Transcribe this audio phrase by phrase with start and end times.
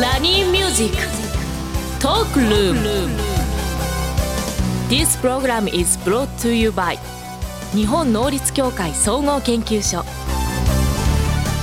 [0.00, 0.96] ラニーミュージック
[2.02, 2.80] トークルーム
[4.88, 6.98] This program is brought to you by
[7.72, 10.04] 日本能率協会総合研究所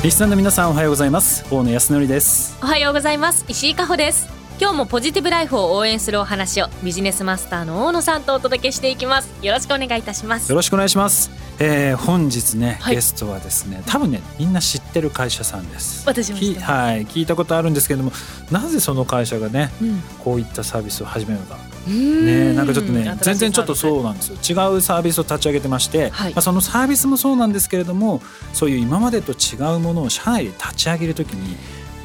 [0.01, 1.45] リスナーの皆さんおはようございます。
[1.53, 2.57] 大野泰敬です。
[2.63, 3.45] おはようございます。
[3.49, 9.33] 石井加穂です今日もポジティブライフを応援するお話をビジネスマスターの大野さんとお届けしていきます。
[9.43, 10.51] よろしくお願いいたします。
[10.51, 12.95] よろしくお願いします、えー、本日ね、はい。
[12.95, 16.03] ゲストはですね多分ねみんな知ってる会社さんです。
[16.03, 18.11] き私もはい聞いたことあるんですけれども
[18.51, 19.99] なぜその会社がねうん。
[20.19, 21.57] こういったサービスを始めるのか。
[21.87, 24.35] ねねなんかちょっとね全然ちょっとそうなんですよ。
[24.35, 26.33] 違うサービスを立ち上げてまして、はい。
[26.35, 28.21] まあ、そのサービスもそうなんですけれども
[28.53, 31.57] そういう今までと違うものを社内で立ち上げるときに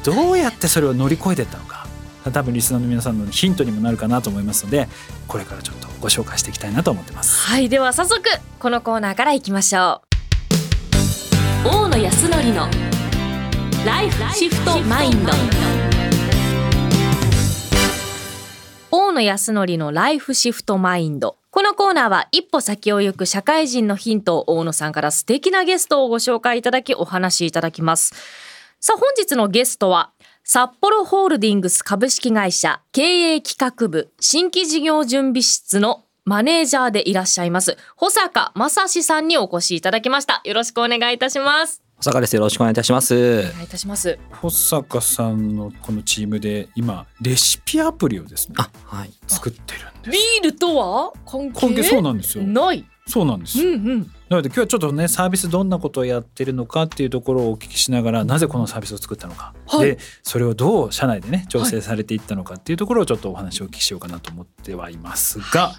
[0.03, 1.76] どうやってそれを乗り越えていったのか
[2.31, 4.87] 多分リスナーの皆さんのヒントにもなるかなと思いますので
[5.27, 7.47] これからちょっとご紹介していきたいなと思ってます。
[7.47, 8.21] はいでは早速
[8.59, 10.01] このコーナーからいきましょ
[11.63, 11.67] う。
[11.67, 12.69] 大野康則の
[13.85, 15.31] ライフシフトマインド。
[18.91, 21.37] 大野康則のライフシフトマインド。
[21.49, 28.13] このコーナーは一歩先を行く社会人のヒントを大野さんから素敵なゲストをご紹介いただきお話しいただきます。
[28.79, 30.11] さあ本日のゲストは
[30.49, 42.35] 札幌ホールディングス株式会社経営企画部新規事業準備室のマネージャーでいらっしゃいます保坂正史さんにお越しいただきましたよろしくお願いいたします小坂です。
[42.35, 43.15] よろしくお願いいたします。
[43.15, 49.11] お願いいたします保坂さんのこのチームで今レシピアプリをですねあ、はい。
[49.25, 50.11] 作ってるんです。
[50.11, 51.59] ビールとは関係？
[51.59, 52.43] 関係そうなんですよ。
[52.43, 53.59] ないそうなんです。
[53.59, 54.11] うんうん。
[54.29, 59.87] なので今日はちょっとねサービスどんなことをやってるのかっていうところをお聞きしながらなぜこのサービスを作ったのか、はい。
[59.87, 65.73] でそれをどう社内でね調整されていったのかっていうところをちょっとお話をお聞きしようかなと思ってはいますが、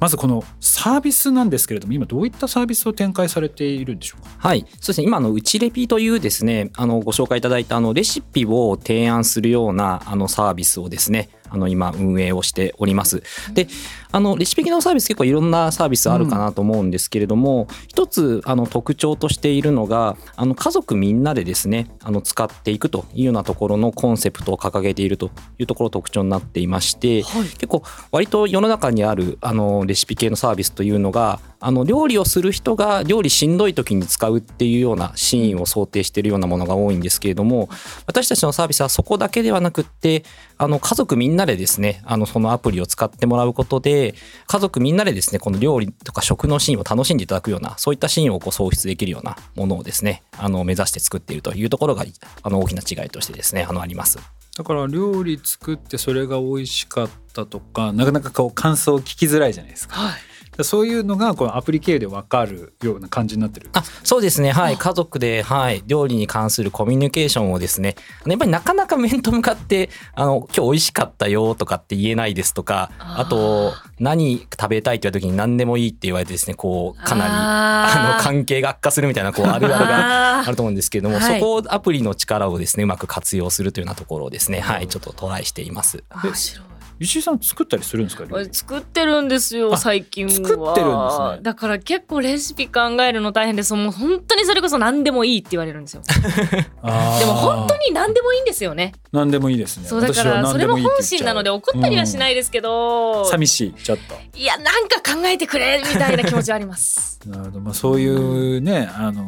[0.00, 4.48] まずこのサービスなんですけれども今どういったサービスを展開されているんでしょうか？
[4.48, 4.60] はい。
[4.62, 5.06] そうですね。
[5.06, 13.22] 今のうちレピというですね、あのご紹介いただいたあのレシピを提案するようなあのサービスをですね、あの今運営をしております。
[13.52, 13.68] で、
[14.12, 37.68] あのレシピ系のサービス結構いろんなサービスあるかなと思うんですけれども、一つあの特徴としているのが、あの家族みんなでですね、あの使っていくというようなところのコンセプトを掲げているというところ特徴になっていまして、はい結構割と世の中にあるあのレシピ系のサービスというのがあの料理をする人が料理しんどい時に使うっていうようなシーンを想定しているようなものが多いんですけれども
[38.06, 40.24] 私たちのサービスはそこだけではなくって
[40.56, 44.14] あの家族みんなでですねあのそのアプリを使ってもらうことで
[44.46, 52.04] 家族みんなでですねこの料理とか食のシーンを楽しんでいただくようなそういったシーンをこう創出できるようなものをですねあの目指して作っているというところが
[52.42, 54.18] あの大きな違いとしてですねあのあります。
[54.56, 59.96] だから料理作ってそれが美味しかったとかなかなかこう感想を聞きづらいじゃないですか。
[59.96, 60.29] はい
[60.64, 63.70] そういうのがこのアプリ経由で分かるような感じになってる。
[63.72, 64.52] あそうですね。
[64.52, 64.76] はい。
[64.76, 67.96] 家族で、はい、料理に関するコミュニケーションをですね。
[68.26, 81.40] やっぱりなかなか面と向かってあの今日美味しかったよとかって言えないですとかあと何食べたいって言われた時に何でもいいって言われてですねこうかなりああの関係が悪化するみたいなこう あるあるがあると思うんですけれども、はい。
[81.40, 84.88] そこをアプリの力をですねうまく活用するというようなところをですねはい。
[84.88, 86.04] ちょっとトライしています。
[86.22, 86.69] 面白い
[87.00, 88.24] 石井さん作ったりするんですか？
[88.52, 90.30] 作ってるんですよあ最近は。
[90.32, 91.42] 作ってるんですね。
[91.42, 96.02] だから結構レシピ考えるの大変ですもう本当にそれこそ何でもいいって言われるんですよ。
[96.44, 98.92] でも本当に何でもいいんですよね。
[99.12, 99.86] 何でもいいですね。
[99.88, 103.98] そうだからそれも本心なので怒ったりはしないですけど、寂しいちょっ
[104.36, 107.18] いやなんか考えてくれみたいな気持ちはあります。
[107.20, 107.28] と。
[107.30, 107.60] なるほど。
[107.60, 109.24] まあそういうねあの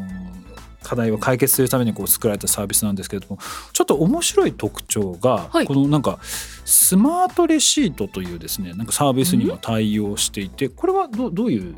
[0.82, 3.38] 課題を解決するためにこう作られたサービスなんですけれども
[3.72, 6.19] ちょっと面白い特徴が、はいこのなんか
[6.65, 11.75] スマートレシートというですねなんかサービスにも対応していてこれはどどういう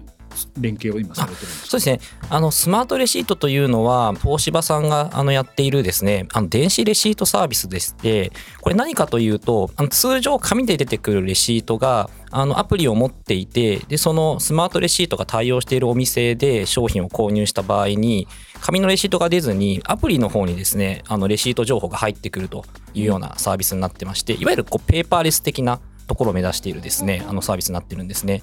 [0.59, 1.71] 連携を今されてるんですか？
[1.71, 2.01] そうですね。
[2.29, 18.27] あのスマートレシートというのは東芝さんがあのやっているですね、あの電子レシートサービスでして、これ何かというと、あの通常紙で出てくるレシートがあのアプリを持っていて、でそのスマートレシートが対応しているお店で商品を購入した場合に、
[18.65, 28.43] 紙のレシートが出ずにアプリの方にですね、あのレシート情報が入ってくるというようなサービスになってまして、いわゆるこうペーパーレス的なところを目指しているですね、あのサービスになってるんですね。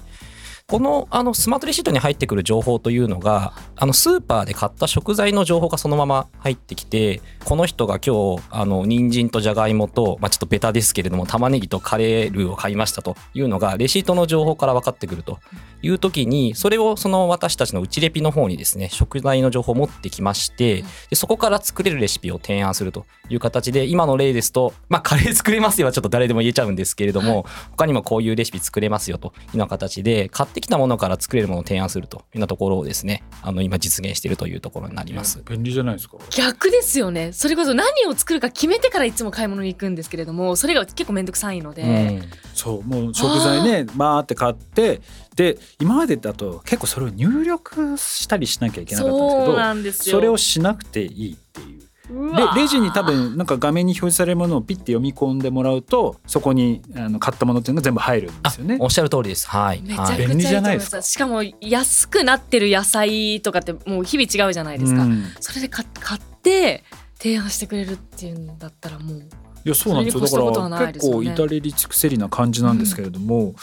[0.72, 15.40] このあのスマートレシートに入ってくる情報というのがあのスーパーで買った食材の情報がそのまま入ってきてこの人が今日あの人参とじゃがいもと、まあ、ちょっとベタですけれども玉ねぎとカレールーを買いましたというのがレシートの情報から分かってくると
[15.82, 35.42] いう時にそれをその私たちのうちレピの方にですね食材の情報を持ってきましてでそこから作れるレシピを提案するという形で今の例ですとまあカレー作れますよはちょっと誰でも言えちゃうんですけれども他にもこういうレシピ作れますよというような形で買ってきたものから作れるものを提案するというようなところをですねあの今実現しているというところになります。
[35.48, 36.16] 便利じゃないですか。
[36.30, 37.32] 逆ですよね。
[37.32, 42.22] それこそ何を作るか決めてからいつも買い物に行くんですけれどもそれが結構面倒くさいので、うん。
[42.54, 45.00] そうもう食材ねバーって買って
[45.36, 50.16] で今までだと結構それを入力したりしなきゃいけなかったんですけそうどなんですよ。
[50.16, 51.81] それをしなくていいっていう
[52.12, 58.76] でレジに多分なんか画面に表示されるものをピッて読み込んでもらうとそこにあの買ったものっていうのが全部入るんですよね。
[58.80, 59.48] おっしゃる通りです。
[59.48, 59.82] はい。
[59.82, 61.02] 便利じゃないまですか。
[61.02, 65.24] すしかも安くなってる野菜とかってもう日々違うじゃないですか、うん。
[65.40, 66.84] それで買買って
[67.18, 69.18] 提案してくれるっていうんだったらもう
[69.64, 70.50] いやそうなんですよ。
[70.50, 73.54] だから結構至れり尽くせりな感じなんですけれども、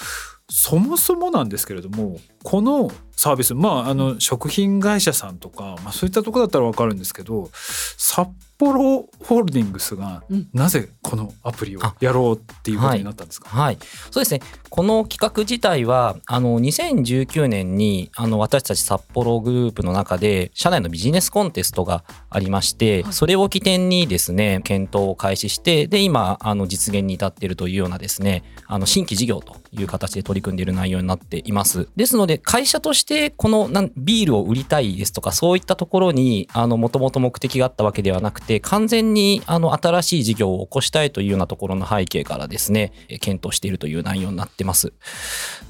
[0.49, 10.49] そもそもなんですけれどもこのサービスまああの食品会社さんとか、まあ、そういったところだったら分かるんですけど札幌ホールディングスがうん。
[10.53, 13.79] なぜこのアプリをやろうっていうことになったんですか、はい、
[14.11, 14.41] そうですね。
[14.69, 23.13] この企画自体は、あの、2019年に、あの、私たち札幌グループの中で、社内のビジネスコンテストがありまして、はい。
[23.13, 31.89] それを起点にですね、検討を開始して、で、今、あの、実現に至っているというようなですね、あの、新規事業という形で取り組んでいる内容になっています。
[31.95, 44.93] ですので、会社として、この、なんビールを売りたいですとか、そういったところに、あの、もともと目的があったわけではなくて、完全に、あの、新しい事業を起こしたいというようなところの背景からですね、え検討しているという内容になってます。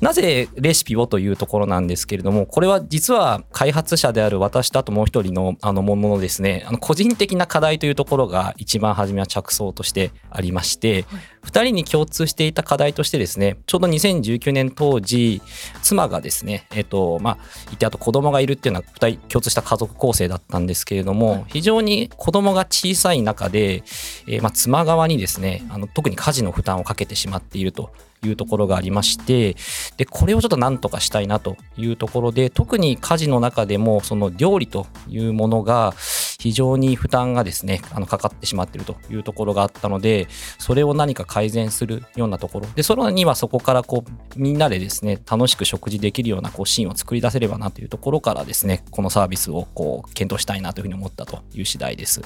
[0.02, 11.06] なぜレシピをというところなんですけれども、これは実は開発者である私とあともう一人のあのもののですね、あの個人的な課題というところが一番初めは着想としてありまして、
[11.42, 15.42] 二人に共通していた課題としてですね、ちょうど2019年当時、
[15.82, 17.38] 妻がですね、えっと、まあ、
[17.74, 23.84] いて、あと子供がいるっていうのは二人共通した家族構成だったんですけれども、非常に子供が小さい中で、
[24.28, 27.92] えーまあ、妻側にですね、あの特に家事の負担をかけてしまっていると
[28.24, 29.56] いうところがありまして、
[29.98, 35.94] で、これをちょっと何とかしたいなというところで、特に家事の中でも、その料理というものが、
[36.40, 40.28] 非常に負担がですね、あの、かかってしまっているというところがあったので、
[40.58, 42.68] それを何か改善するようなところ。
[42.76, 52.22] で、それにはそこからこう、みんなでですね、楽しく食事できるようなこうシーンを作り出せればなというところからですね、このサービスをこう、検討したいなというふうに思ったという次第です。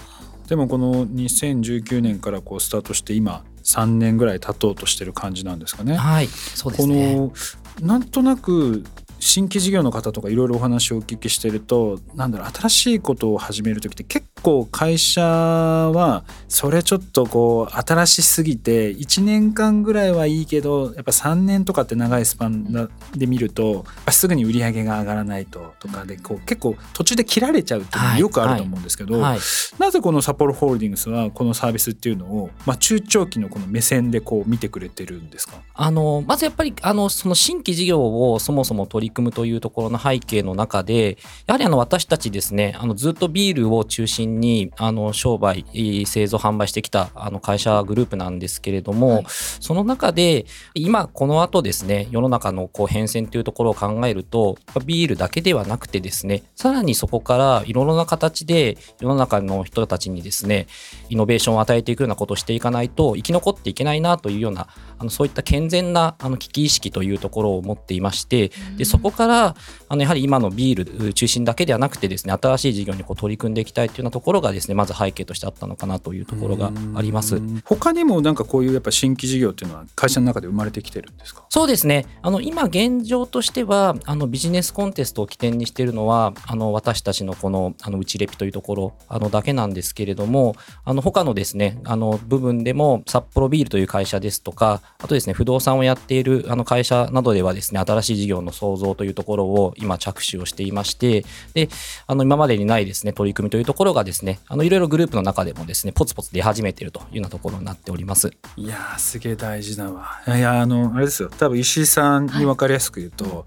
[0.54, 5.96] でもこの2019年からこうスタートして今3年ぐらい経とうとしてる感じなんですかね。
[5.96, 7.16] はい、そうですこね。
[7.16, 7.34] の
[7.82, 8.84] なんとなく
[9.24, 29.40] 新規事業の方とかいろいろお話をお聞きしてるとなんだろう新しいことを始める時って結構会社はそれちょっとこう新しすぎて1年間ぐらいはいいけどやっぱ3年とかって長いスパンなで見るとすぐに売り上げが上がらないととかでこう結構途中で切られちゃうっていうのがよくあると思うんですけど、はい。
[29.80, 35.62] なぜこの札幌ホールディングスはこのサービスっていうのを、まあ、中長期のこの目線でこう見てくれてるんですか？
[35.74, 41.18] あのまずやっぱりあのその新規事業をそもそも取り組むというところの背景の中で
[41.48, 45.66] やはりあの私たちですねあのずっとビールを中心にあの商売
[46.06, 49.26] 製造販売してきたあの会社グループなんですけれども、はい。
[49.60, 60.68] その中で今この後ですね世の中のこう変遷というところを考えるとビールだけではなくてですねさらにそこからいろいろな形で世の中の人たちにですね
[61.10, 64.68] イノベーションを与えていくようなことをしていかないと生き残っていけないなというような
[64.98, 69.56] あのそういった健全なあの危機意識というところを持っていましてでそこから
[69.90, 77.40] あのやはり今のビール中心だけではなくてですね新しい事業にこう取り組んでいきたいというようなところがですねまず背景としてあったのかなというところがあります。
[77.66, 81.46] 他にもなんかこういうやっぱ新規事業っていうのは会社の中で生まれてきてるんですか？
[81.50, 82.06] そうですね。
[82.22, 90.56] あの今現状としてはあのビジネスコンテストを起点にしているのはあの私たちのこのあのうちレピというところあのだけなんですけれども、
[90.86, 101.70] あの他のですねあの部分でも札幌ビールという会社ですとか、あとですね不動産をやっているあの会社などではですね新しい事業の創造というところを今着手をしていまして、で
[102.08, 108.32] あの今までにないですね取り組みというところがですねあのいろいろグループの中でもですねポツポツ出始めているというようなところになっております。
[108.56, 110.22] いやーすげえ大事だわ。
[110.28, 111.30] いやあのあれですよ。
[111.30, 113.46] 多分石井さんに分かりやすく言うと、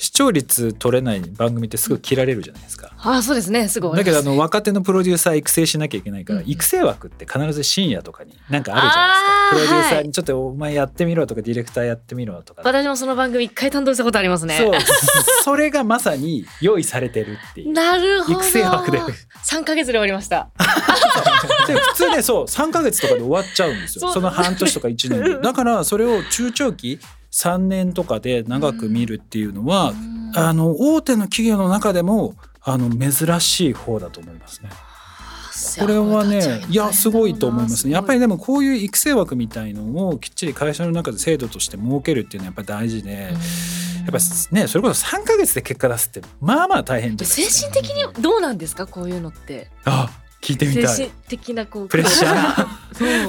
[0.00, 2.92] 視聴率取れない番組ってすぐ切られるじゃないですか。
[2.98, 3.66] ああそうですね。
[3.66, 3.96] すごい。
[3.96, 9.38] だけどあの若手のプロデューサー育成しなきゃいけないから、うん育成枠って必ず深夜とかになんかあるじゃないですか。
[9.50, 14.56] プロデューサーあにちょっとお前やってみろとかディレクターやってみろとか、私もその番組一回担当したことありますね。
[14.56, 14.72] そう
[15.42, 17.72] それがまさに用意されてるっていう。
[17.72, 18.40] なるほど。
[18.40, 20.50] 育成枠で3ヶ月で終わりました。
[21.66, 24.12] で普通ねそう3ヶ月とかで終わっちゃうんですよ。
[24.12, 25.38] その半年とか1年で。
[25.42, 27.00] だからそれを中長期
[27.38, 29.92] 3年とかで長く見るっていうのは、
[30.34, 34.70] あの大手の企業の中でもあの珍しい方だと思いますね。
[35.80, 37.92] これはねいやすごいと思いますね。
[37.92, 43.32] やっぱりでもこういう育成枠みたいのをきっちり会社の中で制度として設けるっていうのはやっぱり大事でやっ
[44.06, 44.18] ぱ
[44.52, 48.86] ねそれこそ3か月で結果出すってまあまあ大変じゃない精神的にどうなんですか？
[48.86, 49.70] こういうのって。
[49.84, 50.86] あ聞いてみたい。
[50.88, 52.78] 精神的なこうプレッシャー。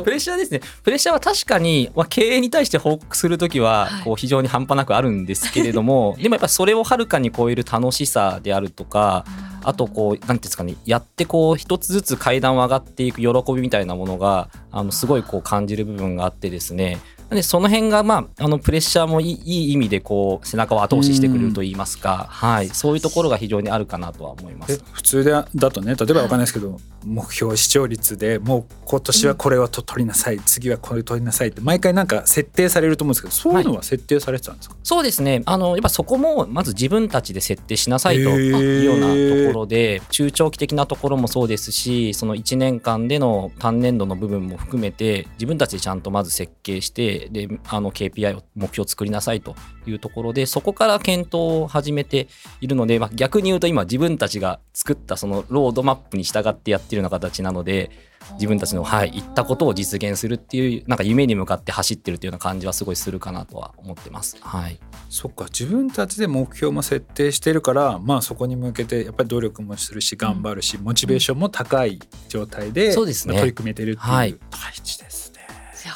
[0.04, 0.62] プレッシャーですね。
[0.84, 4.04] プレッシャーは確かに、まあ、経営に対して報告する時ははい。
[4.04, 9.26] こう非常に半端なくあるんですけれども、でもやっぱそれをはるかに超える楽しさであるとか
[9.64, 17.00] あとこうなんていうんですかねやってこう一つずつ階段を上がっていく喜びみたいなものがあのすごいこう感じる部分があってですね
[17.30, 24.84] でその辺がまああのプレッシャーもいいいい意味でこう背中を後押ししてくれると言いますか、はい、そういうところが非常にあるかなとは思いまえす。
[24.92, 35.44] 普通でだとね例えばわかんないですけど目標視聴率でもう今年はこれをと取りなさい、次はこれ取りなさいって毎回なんか設定されると思うんですけどそういうのは設定されてたんですか、そうですね。
[35.46, 39.08] あのやっぱそこもまず自分たちで設定しなさいというような
[39.46, 52.28] ところで中長期的なところもそうですしその1年間での単年度の部分も含めて自分たちでちゃんとまず設計してであの KPI を目標を作りなさいというところでそこから検討を始めて
[52.62, 57.92] いるので、まあ、逆に言うと今自分たちが作ったそのロードマップに従ってやってるような形なので
[58.34, 64.38] 自分たちの、はい、言ったことを実現するっていうなんか夢に向かって走ってるっていうような感じはすごいするかなとは思ってます。
[64.42, 64.80] はい。
[65.10, 73.36] そっか自分たちで目標も設定してるからまあそこに向けてやっぱり努力もするし頑張るし、モチベーションも高い状態でそうですね。
[73.36, 74.36] 取り組めてるっていう、はい。
[74.52, 75.00] 大事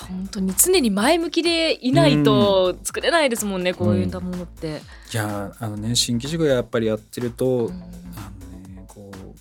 [0.03, 4.81] 本当に常に前向きでいないと作れないですもんね、こういったものって。
[5.13, 7.83] いやあのね新規事業やっぱりやってると、うん。
[8.15, 8.31] あ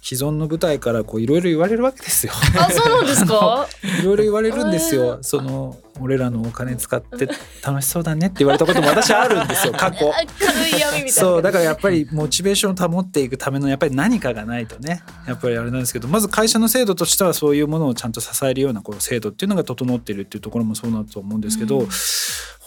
[0.04, 2.32] 既存の舞台からこういろいろ言われるわけですよ。
[2.58, 3.68] あそうなんですか？
[4.00, 5.18] いろいろ言われるんですえよ。
[5.22, 7.28] その俺らのお金使って
[7.64, 9.72] 楽しそうだねって言われたことも私はあるんですよ。
[9.74, 10.10] 過去。
[10.10, 11.12] あ軽い闇みたいな。
[11.12, 15.04] そうだからやっぱりモチベーションを保っていくためのやっぱり何かがないとね。
[15.28, 21.88] やっぱりあれなんですけどまず会社の制度としてはそういうものをちゃんと支えるようなこう制度っていうのが整っているっていうところもそうだと思うんですけど、うん。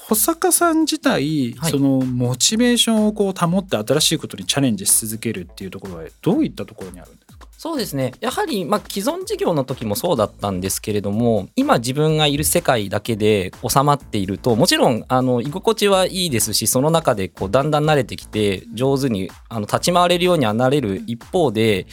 [0.08, 1.72] 保坂さん自体、はい。
[1.72, 7.25] そのモチベーションをこう保って新しいことにチャレンジし続けるっていうところはどういったところにあるんですか？
[7.65, 8.12] そうですね。
[8.19, 21.86] やはりまあ既存事業の時もそうだったんですけれども今自分がいる世界だけで収まっているともちろんあの居心地はいいですしその中でこうだんだん慣れてきて上手にあの立ち回れるようにはなれる一方でやっ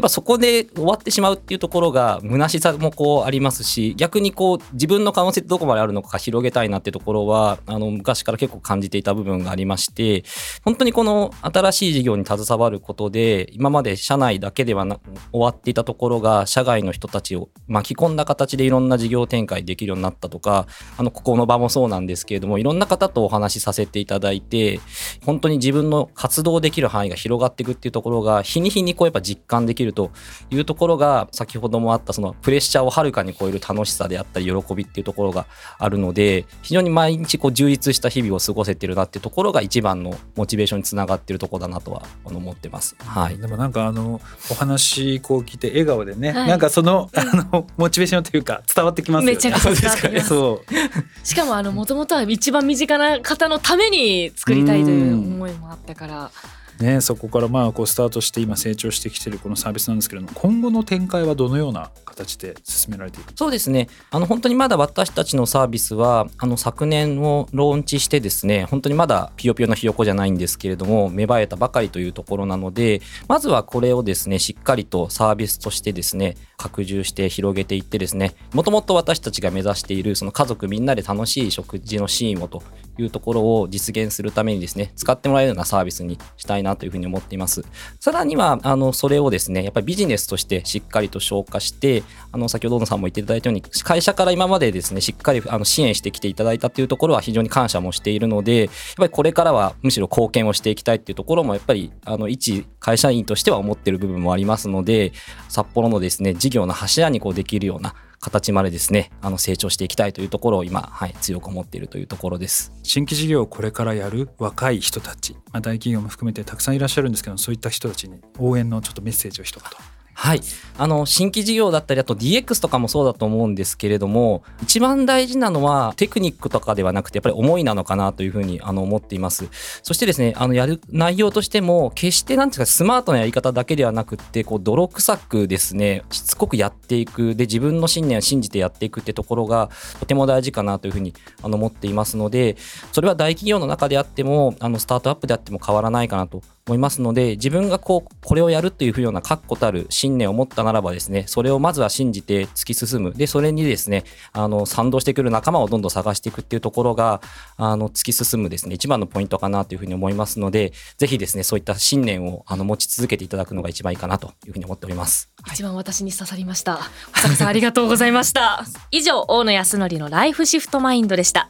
[0.00, 10.24] ぱそこで終わってしまうっていうところが虚しさもこうありますし逆にこう自分の可能性ってどこまであるのか広げたいなってところはあの昔から結構感じていた部分がありまして
[10.64, 24.80] 本当にこの新しい事業に携わることで今まで社内だけではなく終わっていたところが社外の人たちを巻き込んだ形でいろんな事業展開できるようになったとかあのここの場もそうなんですけれどもいろんな方とお話しさせていただいて
[25.24, 30.10] 本当に自分の活動できる範囲が広がっていくっていうところが日に日にこうやっぱ実感できると
[30.50, 35.46] いうところが先ほどもあったそのプレッシャーをはるかに超える楽しさであったり喜びっていうところが
[35.78, 42.96] あるので非常に毎日こう充実した日々を過ごせてるなっていうところが一番のモチベーションにつながってるとこだなとは思ってます。
[42.98, 44.20] はいでもなんかあの
[44.50, 46.48] お話こう聞いて笑顔でね、はい。
[46.48, 49.32] なんかそのあのモチベーションというか伝わってきますよね。
[49.32, 56.30] めちゃくちゃ伝わってきますそうしかもあの元々は一番身近な方のために作りたいという思いもあったから
[56.80, 63.32] ね、そこからまあこうスタートして今成長してきてるこのサービスなんですけれども今後の展開はどのような形で進められていく？
[63.34, 63.88] そうですね。
[64.10, 82.62] あの本当にまだ私たちのサービスはあの昨年をローンチしてですね本当にまだピヨピヨのひよこじゃないんですけれども芽生えたばかりというところなのでまずはこれをですねしっかりとサービスとしてですね拡充して広げていってですねもともと私たちが目指しているその家族みんなで楽しい食事のシーンをと
[82.98, 87.64] いうところを実現するためにですね使ってもらえるようなサービスにしたいなというふうに思っています。
[88.00, 92.02] さらにはあのそれをですねやっぱりビジネスとしてしっかりと消化して
[92.32, 105.12] あの先ほど小野さんも言っていただいたように会社から今までですねしっかりあの支援してきていただいたというところは非常に感謝もしているのでやっぱりこれからはむしろ貢献をしていきたいっていうところもやっぱりあの一会社員としては思っている部分もありますので
[105.48, 112.72] 札幌のですね事業の柱にこうできるような形までですねあの成長していきたいというところを今、はい、強く思っているというところです。
[112.82, 120.40] 新規事業をこれからやる若い人たち、まあ、大企業も含めてたくさんいらっしゃるんですけどそういった人たちに応援のちょっとメッセージを一言はい、
[120.76, 129.48] あの新規事業だったりあと DX とかもそうだと思うんですけれども一番大事なのはテクニックとかではなくてやっぱり思いなのかなというふうにあの思っています。
[129.84, 137.36] そしてですねあのやる内容としても決してなんていうかスマートなやり方だけではなくってこう泥臭くですねしつこくやっていく。
[137.36, 139.70] で自分の信念を信じてやっていくってところが
[140.00, 142.56] とても大事かなというふうにあの思っていますので
[142.90, 153.12] それは大企業の中であってもあのスタートアップであっても変わらないかなと思いますので自分がこうこれをやるというふうな確固たる信信念を持ったならばですねそれをまずは信じて突き進む。
[153.12, 157.20] でそれにですねあの賛同してくる仲間をどんどん探していくっていうところが
[157.56, 165.30] あの突き進むですね一番のポイントかなというふうに思いますのでぜひですねそういった信念をあの持ち続けていただくのが一番いいかなというふうに思っております。
[165.52, 166.76] 一番私に刺さりました。
[166.76, 166.82] 保
[167.20, 168.64] 坂さんありがとうございました。
[168.90, 171.48] 以上大野康則のライフシフトマインドでした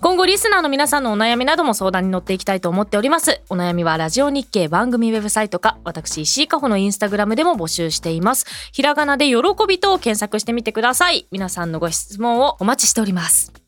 [0.00, 3.40] 今後リスナーの皆さんのお悩みなども相談に乗っていきたいと思っております。
[3.48, 8.46] お悩みはラジオ日経番組ウェブサイトか私石井加穂のインスタグラムでも募集しています。
[8.72, 9.36] ひらがなで喜
[9.68, 11.26] びと検索してみてください。
[11.30, 13.63] 皆さんのご質問をお待ちしております。